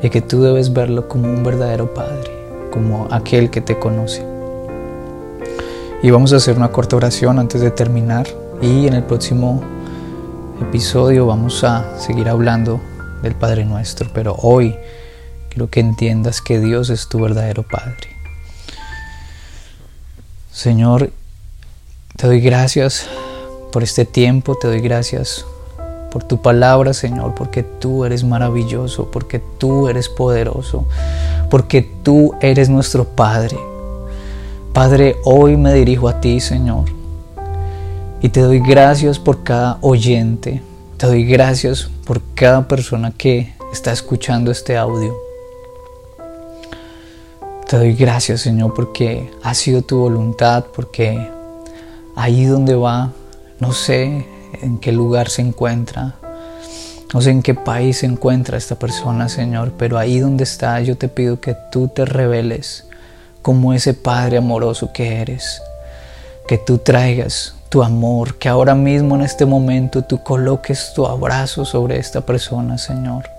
y 0.01 0.09
que 0.09 0.21
tú 0.21 0.41
debes 0.41 0.73
verlo 0.73 1.07
como 1.07 1.29
un 1.29 1.43
verdadero 1.43 1.93
Padre, 1.93 2.31
como 2.71 3.07
aquel 3.11 3.49
que 3.49 3.61
te 3.61 3.77
conoce. 3.79 4.25
Y 6.03 6.11
vamos 6.11 6.33
a 6.33 6.37
hacer 6.37 6.57
una 6.57 6.71
corta 6.71 6.95
oración 6.95 7.39
antes 7.39 7.61
de 7.61 7.71
terminar. 7.71 8.27
Y 8.61 8.87
en 8.87 8.95
el 8.95 9.03
próximo 9.03 9.61
episodio 10.59 11.27
vamos 11.27 11.63
a 11.63 11.99
seguir 11.99 12.27
hablando 12.27 12.81
del 13.21 13.35
Padre 13.35 13.65
Nuestro. 13.65 14.09
Pero 14.13 14.35
hoy 14.41 14.75
quiero 15.49 15.69
que 15.69 15.79
entiendas 15.79 16.41
que 16.41 16.59
Dios 16.59 16.89
es 16.89 17.07
tu 17.07 17.19
verdadero 17.19 17.61
Padre. 17.61 18.17
Señor, 20.51 21.11
te 22.15 22.25
doy 22.25 22.41
gracias 22.41 23.05
por 23.71 23.83
este 23.83 24.05
tiempo, 24.05 24.55
te 24.55 24.67
doy 24.67 24.79
gracias 24.79 25.45
por 26.11 26.23
tu 26.23 26.41
palabra, 26.41 26.95
Señor, 26.95 27.35
porque 27.35 27.61
tú 27.61 28.05
eres 28.05 28.23
maravilloso, 28.23 29.11
porque 29.11 29.39
tú 29.59 29.87
eres 29.87 30.09
poderoso, 30.09 30.87
porque 31.51 31.87
tú 32.01 32.33
eres 32.41 32.69
nuestro 32.69 33.03
Padre. 33.03 33.59
Padre, 34.73 35.17
hoy 35.25 35.57
me 35.57 35.75
dirijo 35.75 36.09
a 36.09 36.19
ti, 36.19 36.39
Señor, 36.39 36.96
y 38.21 38.29
te 38.29 38.41
doy 38.41 38.59
gracias 38.59 39.19
por 39.19 39.43
cada 39.43 39.77
oyente, 39.81 40.61
te 40.97 41.07
doy 41.07 41.25
gracias 41.25 41.89
por 42.05 42.21
cada 42.33 42.67
persona 42.67 43.11
que 43.11 43.53
está 43.71 43.91
escuchando 43.91 44.51
este 44.51 44.75
audio. 44.75 45.15
Te 47.67 47.77
doy 47.77 47.93
gracias, 47.93 48.41
Señor, 48.41 48.73
porque 48.73 49.29
ha 49.43 49.53
sido 49.53 49.81
tu 49.81 49.99
voluntad, 49.99 50.65
porque 50.73 51.29
ahí 52.15 52.45
donde 52.45 52.75
va, 52.75 53.11
no 53.59 53.73
sé 53.73 54.25
en 54.61 54.79
qué 54.79 54.91
lugar 54.91 55.29
se 55.29 55.41
encuentra, 55.41 56.15
no 57.13 57.21
sé 57.21 57.31
en 57.31 57.43
qué 57.43 57.53
país 57.53 57.99
se 57.99 58.05
encuentra 58.05 58.57
esta 58.57 58.79
persona, 58.79 59.29
Señor, 59.29 59.73
pero 59.77 59.97
ahí 59.97 60.19
donde 60.19 60.43
está, 60.45 60.79
yo 60.81 60.97
te 60.97 61.09
pido 61.09 61.39
que 61.41 61.55
tú 61.71 61.89
te 61.89 62.05
reveles 62.05 62.85
como 63.41 63.73
ese 63.73 63.93
Padre 63.93 64.37
amoroso 64.37 64.91
que 64.93 65.21
eres. 65.21 65.61
Que 66.47 66.57
tú 66.57 66.77
traigas 66.77 67.56
tu 67.69 67.83
amor, 67.83 68.35
que 68.35 68.49
ahora 68.49 68.75
mismo 68.75 69.15
en 69.15 69.21
este 69.21 69.45
momento 69.45 70.03
tú 70.03 70.23
coloques 70.23 70.93
tu 70.95 71.05
abrazo 71.05 71.65
sobre 71.65 71.97
esta 71.99 72.21
persona, 72.21 72.77
Señor. 72.77 73.29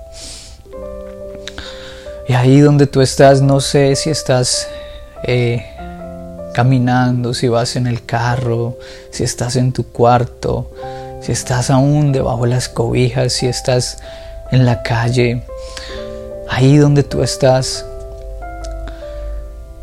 Y 2.29 2.35
ahí 2.35 2.61
donde 2.61 2.87
tú 2.87 3.01
estás, 3.01 3.41
no 3.41 3.61
sé 3.61 3.97
si 3.97 4.11
estás 4.11 4.69
eh, 5.25 5.65
caminando, 6.53 7.33
si 7.33 7.49
vas 7.49 7.77
en 7.77 7.87
el 7.87 8.05
carro, 8.05 8.77
si 9.11 9.25
estás 9.25 9.57
en 9.57 9.73
tu 9.73 9.91
cuarto, 9.91 10.71
si 11.23 11.33
estás 11.33 11.71
aún 11.71 12.13
debajo 12.13 12.45
de 12.45 12.51
las 12.51 12.69
cobijas, 12.69 13.33
si 13.33 13.47
estás 13.47 13.99
en 14.51 14.67
la 14.67 14.83
calle, 14.83 15.43
ahí 16.51 16.77
donde 16.77 17.03
tú 17.03 17.23
estás, 17.23 17.87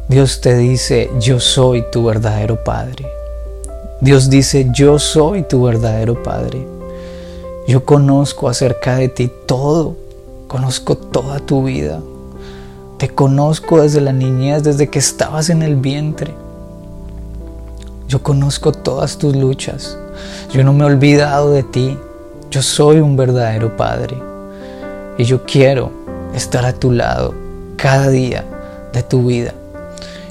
Dios 0.07 0.39
te 0.39 0.55
dice, 0.55 1.09
yo 1.19 1.39
soy 1.39 1.83
tu 1.91 2.05
verdadero 2.05 2.63
Padre. 2.63 3.14
Dios 4.01 4.29
dice, 4.29 4.67
yo 4.73 4.99
soy 4.99 5.43
tu 5.43 5.63
verdadero 5.63 6.21
Padre. 6.21 6.67
Yo 7.67 7.85
conozco 7.85 8.49
acerca 8.49 8.97
de 8.97 9.07
ti 9.07 9.31
todo, 9.47 9.95
conozco 10.47 10.97
toda 10.97 11.39
tu 11.39 11.63
vida. 11.63 12.01
Te 12.97 13.09
conozco 13.09 13.81
desde 13.81 14.01
la 14.01 14.11
niñez, 14.11 14.63
desde 14.63 14.89
que 14.89 14.99
estabas 14.99 15.49
en 15.49 15.63
el 15.63 15.77
vientre. 15.77 16.33
Yo 18.07 18.21
conozco 18.21 18.73
todas 18.73 19.17
tus 19.17 19.35
luchas. 19.35 19.97
Yo 20.51 20.63
no 20.63 20.73
me 20.73 20.83
he 20.83 20.87
olvidado 20.87 21.51
de 21.51 21.63
ti. 21.63 21.97
Yo 22.51 22.61
soy 22.61 22.99
un 22.99 23.15
verdadero 23.15 23.75
Padre. 23.77 24.17
Y 25.17 25.23
yo 25.23 25.43
quiero 25.43 25.91
estar 26.33 26.65
a 26.65 26.73
tu 26.73 26.91
lado 26.91 27.33
cada 27.77 28.09
día 28.09 28.43
de 28.93 29.03
tu 29.03 29.25
vida. 29.25 29.53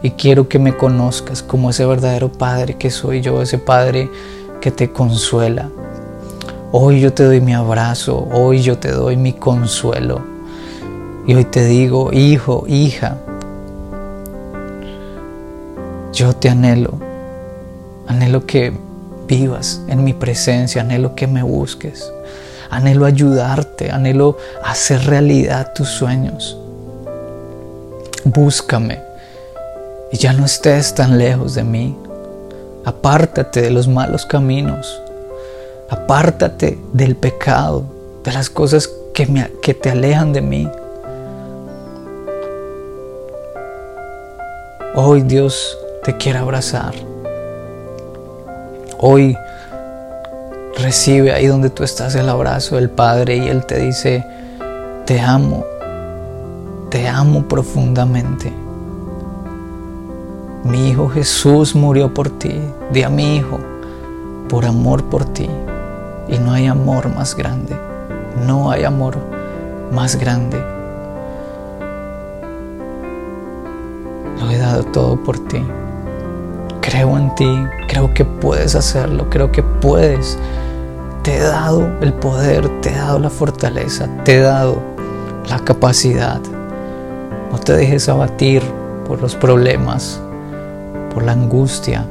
Y 0.05 0.11
quiero 0.11 0.51
que 0.51 0.59
me 0.59 0.77
conozcas 0.77 1.43
como 1.43 1.71
ese 1.71 1.87
verdadero 1.87 2.31
Padre 2.31 2.75
que 2.75 2.91
soy 2.91 3.23
yo, 3.23 3.41
ese 3.41 3.57
Padre 3.57 4.11
que 4.61 4.71
te 4.71 4.93
consuela. 4.93 5.71
Hoy 6.73 7.01
yo 7.01 7.15
te 7.15 7.25
doy 7.25 7.41
mi 7.41 7.55
abrazo, 7.55 8.29
hoy 8.31 8.61
yo 8.61 8.77
te 8.77 8.91
doy 8.91 9.17
mi 9.17 9.33
consuelo. 9.33 10.21
Y 11.27 11.35
hoy 11.35 11.47
te 11.47 11.65
digo, 11.65 12.13
hijo, 12.13 12.67
hija, 12.69 13.17
yo 16.13 16.35
te 16.35 16.51
anhelo. 16.51 16.99
Anhelo 18.07 18.45
que 18.45 18.75
vivas 19.27 19.81
en 19.89 20.05
mi 20.05 20.13
presencia, 20.13 20.83
anhelo 20.83 21.15
que 21.15 21.27
me 21.27 21.43
busques. 21.43 22.13
Anhelo 22.69 23.07
ayudarte, 23.07 23.91
anhelo 23.91 24.37
hacer 24.63 25.07
realidad 25.07 25.73
tus 25.75 25.89
sueños. 25.89 26.59
Búscame 28.27 29.14
y 30.15 30.17
ya 30.17 30.33
no 30.33 30.45
estés 30.45 30.95
tan 30.95 31.19
lejos 31.19 31.57
de 31.57 31.65
mí. 31.65 31.97
Apártate 32.85 33.63
de 33.63 33.71
los 33.73 33.89
malos 33.89 34.25
caminos. 34.25 35.03
Apártate 35.91 36.79
del 36.93 37.17
pecado, 37.17 37.83
de 38.23 38.33
las 38.33 38.49
cosas 38.49 38.89
que, 39.13 39.51
que 39.61 39.75
te 39.75 39.91
alejan 39.91 40.33
de 40.33 40.41
mí. 40.41 40.71
Hoy 44.95 45.23
Dios 45.23 45.77
te 46.05 46.17
quiere 46.17 46.39
abrazar. 46.39 46.95
Hoy 48.99 49.37
recibe 50.79 51.33
ahí 51.33 51.49
donde 51.49 51.71
tú 51.71 51.83
estás 51.83 52.15
el 52.15 52.29
abrazo 52.29 52.77
del 52.77 52.89
Padre 52.89 53.39
y 53.39 53.49
Él 53.49 53.67
te 53.67 53.81
dice, 53.81 54.25
te 55.07 55.19
amo, 55.19 55.67
te 56.89 57.09
amo 57.09 57.49
profundamente. 57.49 58.64
Mi 60.65 60.89
Hijo 60.89 61.11
Jesús 61.11 61.75
murió 61.75 62.15
por 62.15 62.31
ti. 62.31 62.59
Di 62.91 63.03
a 63.03 63.11
mi 63.11 63.37
Hijo, 63.37 63.61
por 64.49 64.65
amor 64.65 65.05
por 65.05 65.27
ti. 65.27 65.51
Y 66.27 66.39
no 66.39 66.53
hay 66.53 66.69
amor 66.69 67.15
más 67.15 67.37
grande. 67.37 67.77
No 68.47 68.71
hay 68.71 68.85
amor 68.85 69.19
más 69.93 70.17
grande. 70.17 70.57
Lo 74.41 74.51
he 74.51 74.57
dado 74.57 74.85
todo 74.85 75.23
por 75.23 75.39
ti. 75.39 75.63
Creo 76.81 77.19
en 77.19 77.35
ti, 77.35 77.67
creo 77.87 78.15
que 78.15 78.25
puedes 78.25 78.75
hacerlo, 78.75 79.29
creo 79.29 79.53
que 79.53 79.63
puedes. 79.63 80.39
Te 81.23 81.37
he 81.37 81.43
dado 81.43 81.87
el 82.01 82.15
poder, 82.15 82.81
te 82.81 82.89
he 82.89 82.97
dado 82.97 83.19
la 83.19 83.31
fortaleza, 83.31 84.09
te 84.25 84.37
he 84.37 84.41
dado 84.41 84.79
la 85.47 85.59
capacidad. 85.59 86.41
No 87.53 87.59
te 87.59 87.75
dejes 87.75 88.09
abatir 88.09 88.63
por 89.07 89.21
los 89.21 89.35
problemas, 89.35 90.21
por 91.15 91.23
la 91.23 91.33
angustia. 91.33 92.05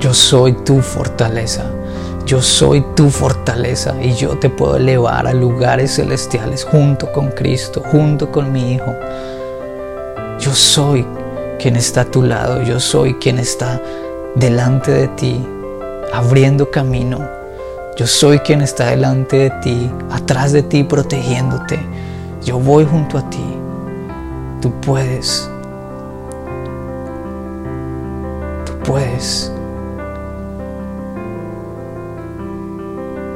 Yo 0.00 0.12
soy 0.12 0.54
tu 0.64 0.80
fortaleza. 0.80 1.64
Yo 2.26 2.40
soy 2.40 2.82
tu 2.96 3.10
fortaleza 3.10 3.94
y 4.02 4.14
yo 4.14 4.38
te 4.38 4.48
puedo 4.48 4.76
elevar 4.76 5.26
a 5.26 5.34
lugares 5.34 5.96
celestiales 5.96 6.64
junto 6.64 7.12
con 7.12 7.28
Cristo, 7.28 7.82
junto 7.92 8.32
con 8.32 8.50
mi 8.50 8.72
Hijo. 8.72 8.94
Yo 10.40 10.54
soy 10.54 11.06
quien 11.58 11.76
está 11.76 12.00
a 12.02 12.04
tu 12.06 12.22
lado, 12.22 12.62
yo 12.62 12.80
soy 12.80 13.14
quien 13.14 13.38
está 13.38 13.80
delante 14.34 14.90
de 14.90 15.08
ti, 15.08 15.46
abriendo 16.14 16.70
camino. 16.70 17.28
Yo 17.96 18.06
soy 18.06 18.38
quien 18.38 18.62
está 18.62 18.86
delante 18.86 19.36
de 19.36 19.50
ti, 19.62 19.90
atrás 20.10 20.52
de 20.52 20.62
ti, 20.62 20.82
protegiéndote. 20.82 21.78
Yo 22.42 22.58
voy 22.58 22.86
junto 22.86 23.18
a 23.18 23.28
ti. 23.28 23.44
Tú 24.62 24.72
puedes 24.80 25.50
puedes. 28.84 29.50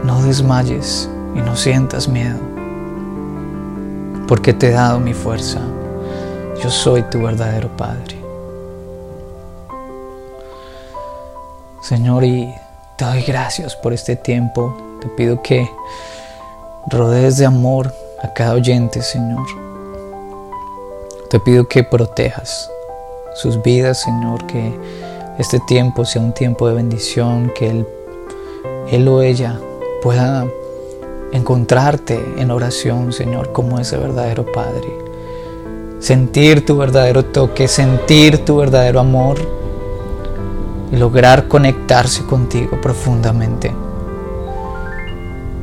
No 0.04 0.22
desmayes 0.22 1.08
y 1.34 1.40
no 1.40 1.56
sientas 1.56 2.08
miedo, 2.08 2.38
porque 4.26 4.52
te 4.52 4.68
he 4.68 4.72
dado 4.72 5.00
mi 5.00 5.14
fuerza. 5.14 5.60
Yo 6.62 6.70
soy 6.70 7.02
tu 7.04 7.22
verdadero 7.22 7.68
Padre. 7.76 8.18
Señor, 11.82 12.24
y 12.24 12.54
te 12.96 13.04
doy 13.04 13.22
gracias 13.22 13.74
por 13.76 13.92
este 13.92 14.16
tiempo. 14.16 14.76
Te 15.00 15.08
pido 15.08 15.40
que 15.42 15.70
rodees 16.88 17.38
de 17.38 17.46
amor 17.46 17.92
a 18.22 18.32
cada 18.34 18.54
oyente, 18.54 19.02
Señor. 19.02 19.46
Te 21.30 21.38
pido 21.40 21.68
que 21.68 21.84
protejas 21.84 22.70
sus 23.34 23.62
vidas, 23.62 24.02
Señor, 24.02 24.46
que 24.46 25.07
este 25.38 25.60
tiempo 25.60 26.04
sea 26.04 26.20
un 26.20 26.32
tiempo 26.32 26.68
de 26.68 26.74
bendición, 26.74 27.52
que 27.54 27.70
él, 27.70 27.86
él 28.90 29.06
o 29.06 29.22
ella 29.22 29.58
pueda 30.02 30.46
encontrarte 31.32 32.20
en 32.38 32.50
oración, 32.50 33.12
Señor, 33.12 33.52
como 33.52 33.78
ese 33.78 33.96
verdadero 33.96 34.44
Padre. 34.44 34.88
Sentir 36.00 36.66
tu 36.66 36.76
verdadero 36.76 37.24
toque, 37.24 37.68
sentir 37.68 38.44
tu 38.44 38.56
verdadero 38.56 39.00
amor 39.00 39.38
y 40.92 40.96
lograr 40.96 41.48
conectarse 41.48 42.24
contigo 42.24 42.80
profundamente. 42.80 43.72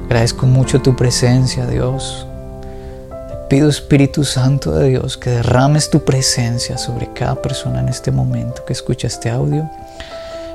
Agradezco 0.05 0.45
mucho 0.45 0.81
tu 0.81 0.95
presencia, 0.95 1.65
Dios. 1.65 2.24
Pido 3.49 3.69
Espíritu 3.69 4.23
Santo 4.23 4.71
de 4.71 4.89
Dios 4.89 5.17
que 5.17 5.29
derrames 5.29 5.91
tu 5.91 6.03
presencia 6.03 6.79
sobre 6.79 7.13
cada 7.13 7.35
persona 7.35 7.79
en 7.79 7.89
este 7.89 8.09
momento 8.09 8.65
que 8.65 8.73
escucha 8.73 9.05
este 9.05 9.29
audio 9.29 9.69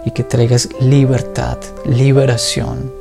y 0.04 0.10
que 0.10 0.24
traigas 0.24 0.68
libertad, 0.80 1.56
liberación 1.84 2.92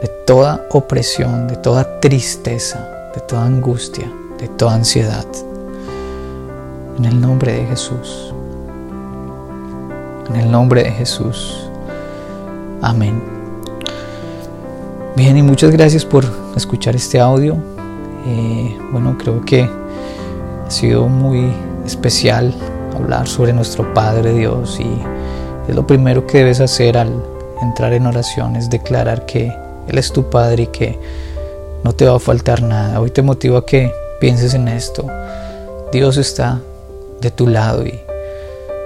de 0.00 0.08
toda 0.26 0.66
opresión, 0.70 1.48
de 1.48 1.56
toda 1.56 2.00
tristeza, 2.00 3.10
de 3.14 3.20
toda 3.20 3.44
angustia, 3.44 4.10
de 4.38 4.48
toda 4.48 4.74
ansiedad. 4.74 5.26
En 6.96 7.04
el 7.04 7.20
nombre 7.20 7.52
de 7.52 7.66
Jesús. 7.66 8.32
En 10.30 10.36
el 10.36 10.50
nombre 10.50 10.84
de 10.84 10.92
Jesús. 10.92 11.68
Amén. 12.80 13.22
Bien, 15.14 15.36
y 15.36 15.42
muchas 15.42 15.70
gracias 15.70 16.06
por 16.06 16.24
escuchar 16.56 16.96
este 16.96 17.20
audio. 17.20 17.73
Eh, 18.26 18.78
bueno, 18.90 19.16
creo 19.18 19.44
que 19.44 19.68
ha 20.66 20.70
sido 20.70 21.08
muy 21.08 21.52
especial 21.84 22.54
hablar 22.96 23.26
sobre 23.26 23.52
nuestro 23.52 23.92
Padre 23.92 24.32
Dios 24.32 24.78
y 24.80 24.88
es 25.68 25.74
lo 25.74 25.86
primero 25.86 26.26
que 26.26 26.38
debes 26.38 26.60
hacer 26.60 26.96
al 26.96 27.12
entrar 27.62 27.92
en 27.92 28.06
oración, 28.06 28.56
es 28.56 28.70
declarar 28.70 29.26
que 29.26 29.52
Él 29.88 29.98
es 29.98 30.12
tu 30.12 30.30
Padre 30.30 30.64
y 30.64 30.66
que 30.68 30.98
no 31.82 31.92
te 31.92 32.06
va 32.06 32.16
a 32.16 32.20
faltar 32.20 32.62
nada. 32.62 33.00
Hoy 33.00 33.10
te 33.10 33.22
motivo 33.22 33.56
a 33.56 33.66
que 33.66 33.92
pienses 34.20 34.54
en 34.54 34.68
esto. 34.68 35.06
Dios 35.92 36.16
está 36.16 36.60
de 37.20 37.30
tu 37.30 37.46
lado 37.46 37.86
y 37.86 38.00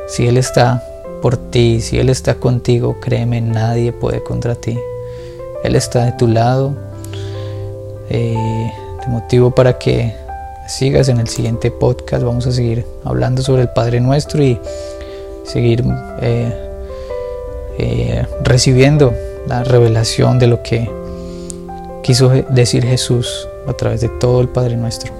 si 0.08 0.26
Él 0.26 0.36
está 0.36 0.82
por 1.22 1.36
ti, 1.36 1.80
si 1.80 1.98
Él 1.98 2.08
está 2.08 2.34
contigo, 2.34 2.96
créeme, 3.00 3.40
nadie 3.40 3.92
puede 3.92 4.22
contra 4.22 4.54
ti. 4.54 4.78
Él 5.64 5.76
está 5.76 6.04
de 6.04 6.12
tu 6.12 6.28
lado. 6.28 6.74
Eh, 8.10 8.72
motivo 9.08 9.50
para 9.50 9.78
que 9.78 10.14
sigas 10.68 11.08
en 11.08 11.18
el 11.18 11.28
siguiente 11.28 11.70
podcast. 11.70 12.22
Vamos 12.22 12.46
a 12.46 12.52
seguir 12.52 12.84
hablando 13.04 13.42
sobre 13.42 13.62
el 13.62 13.68
Padre 13.70 14.00
Nuestro 14.00 14.42
y 14.42 14.58
seguir 15.44 15.84
eh, 16.20 16.52
eh, 17.78 18.26
recibiendo 18.44 19.14
la 19.46 19.64
revelación 19.64 20.38
de 20.38 20.46
lo 20.46 20.62
que 20.62 20.90
quiso 22.02 22.28
decir 22.28 22.84
Jesús 22.84 23.48
a 23.66 23.72
través 23.72 24.00
de 24.00 24.08
todo 24.08 24.40
el 24.40 24.48
Padre 24.48 24.76
Nuestro. 24.76 25.12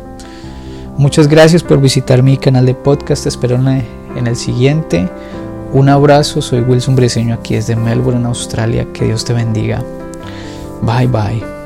Muchas 0.96 1.28
gracias 1.28 1.62
por 1.62 1.80
visitar 1.80 2.22
mi 2.22 2.36
canal 2.36 2.66
de 2.66 2.74
podcast. 2.74 3.22
Te 3.22 3.28
espero 3.28 3.56
en 3.56 4.26
el 4.26 4.36
siguiente. 4.36 5.08
Un 5.72 5.88
abrazo. 5.88 6.42
Soy 6.42 6.60
Wilson 6.60 6.96
Breseño 6.96 7.34
aquí 7.34 7.54
desde 7.54 7.76
Melbourne, 7.76 8.26
Australia. 8.26 8.86
Que 8.92 9.04
Dios 9.04 9.24
te 9.24 9.32
bendiga. 9.32 9.82
Bye 10.82 11.06
bye. 11.06 11.57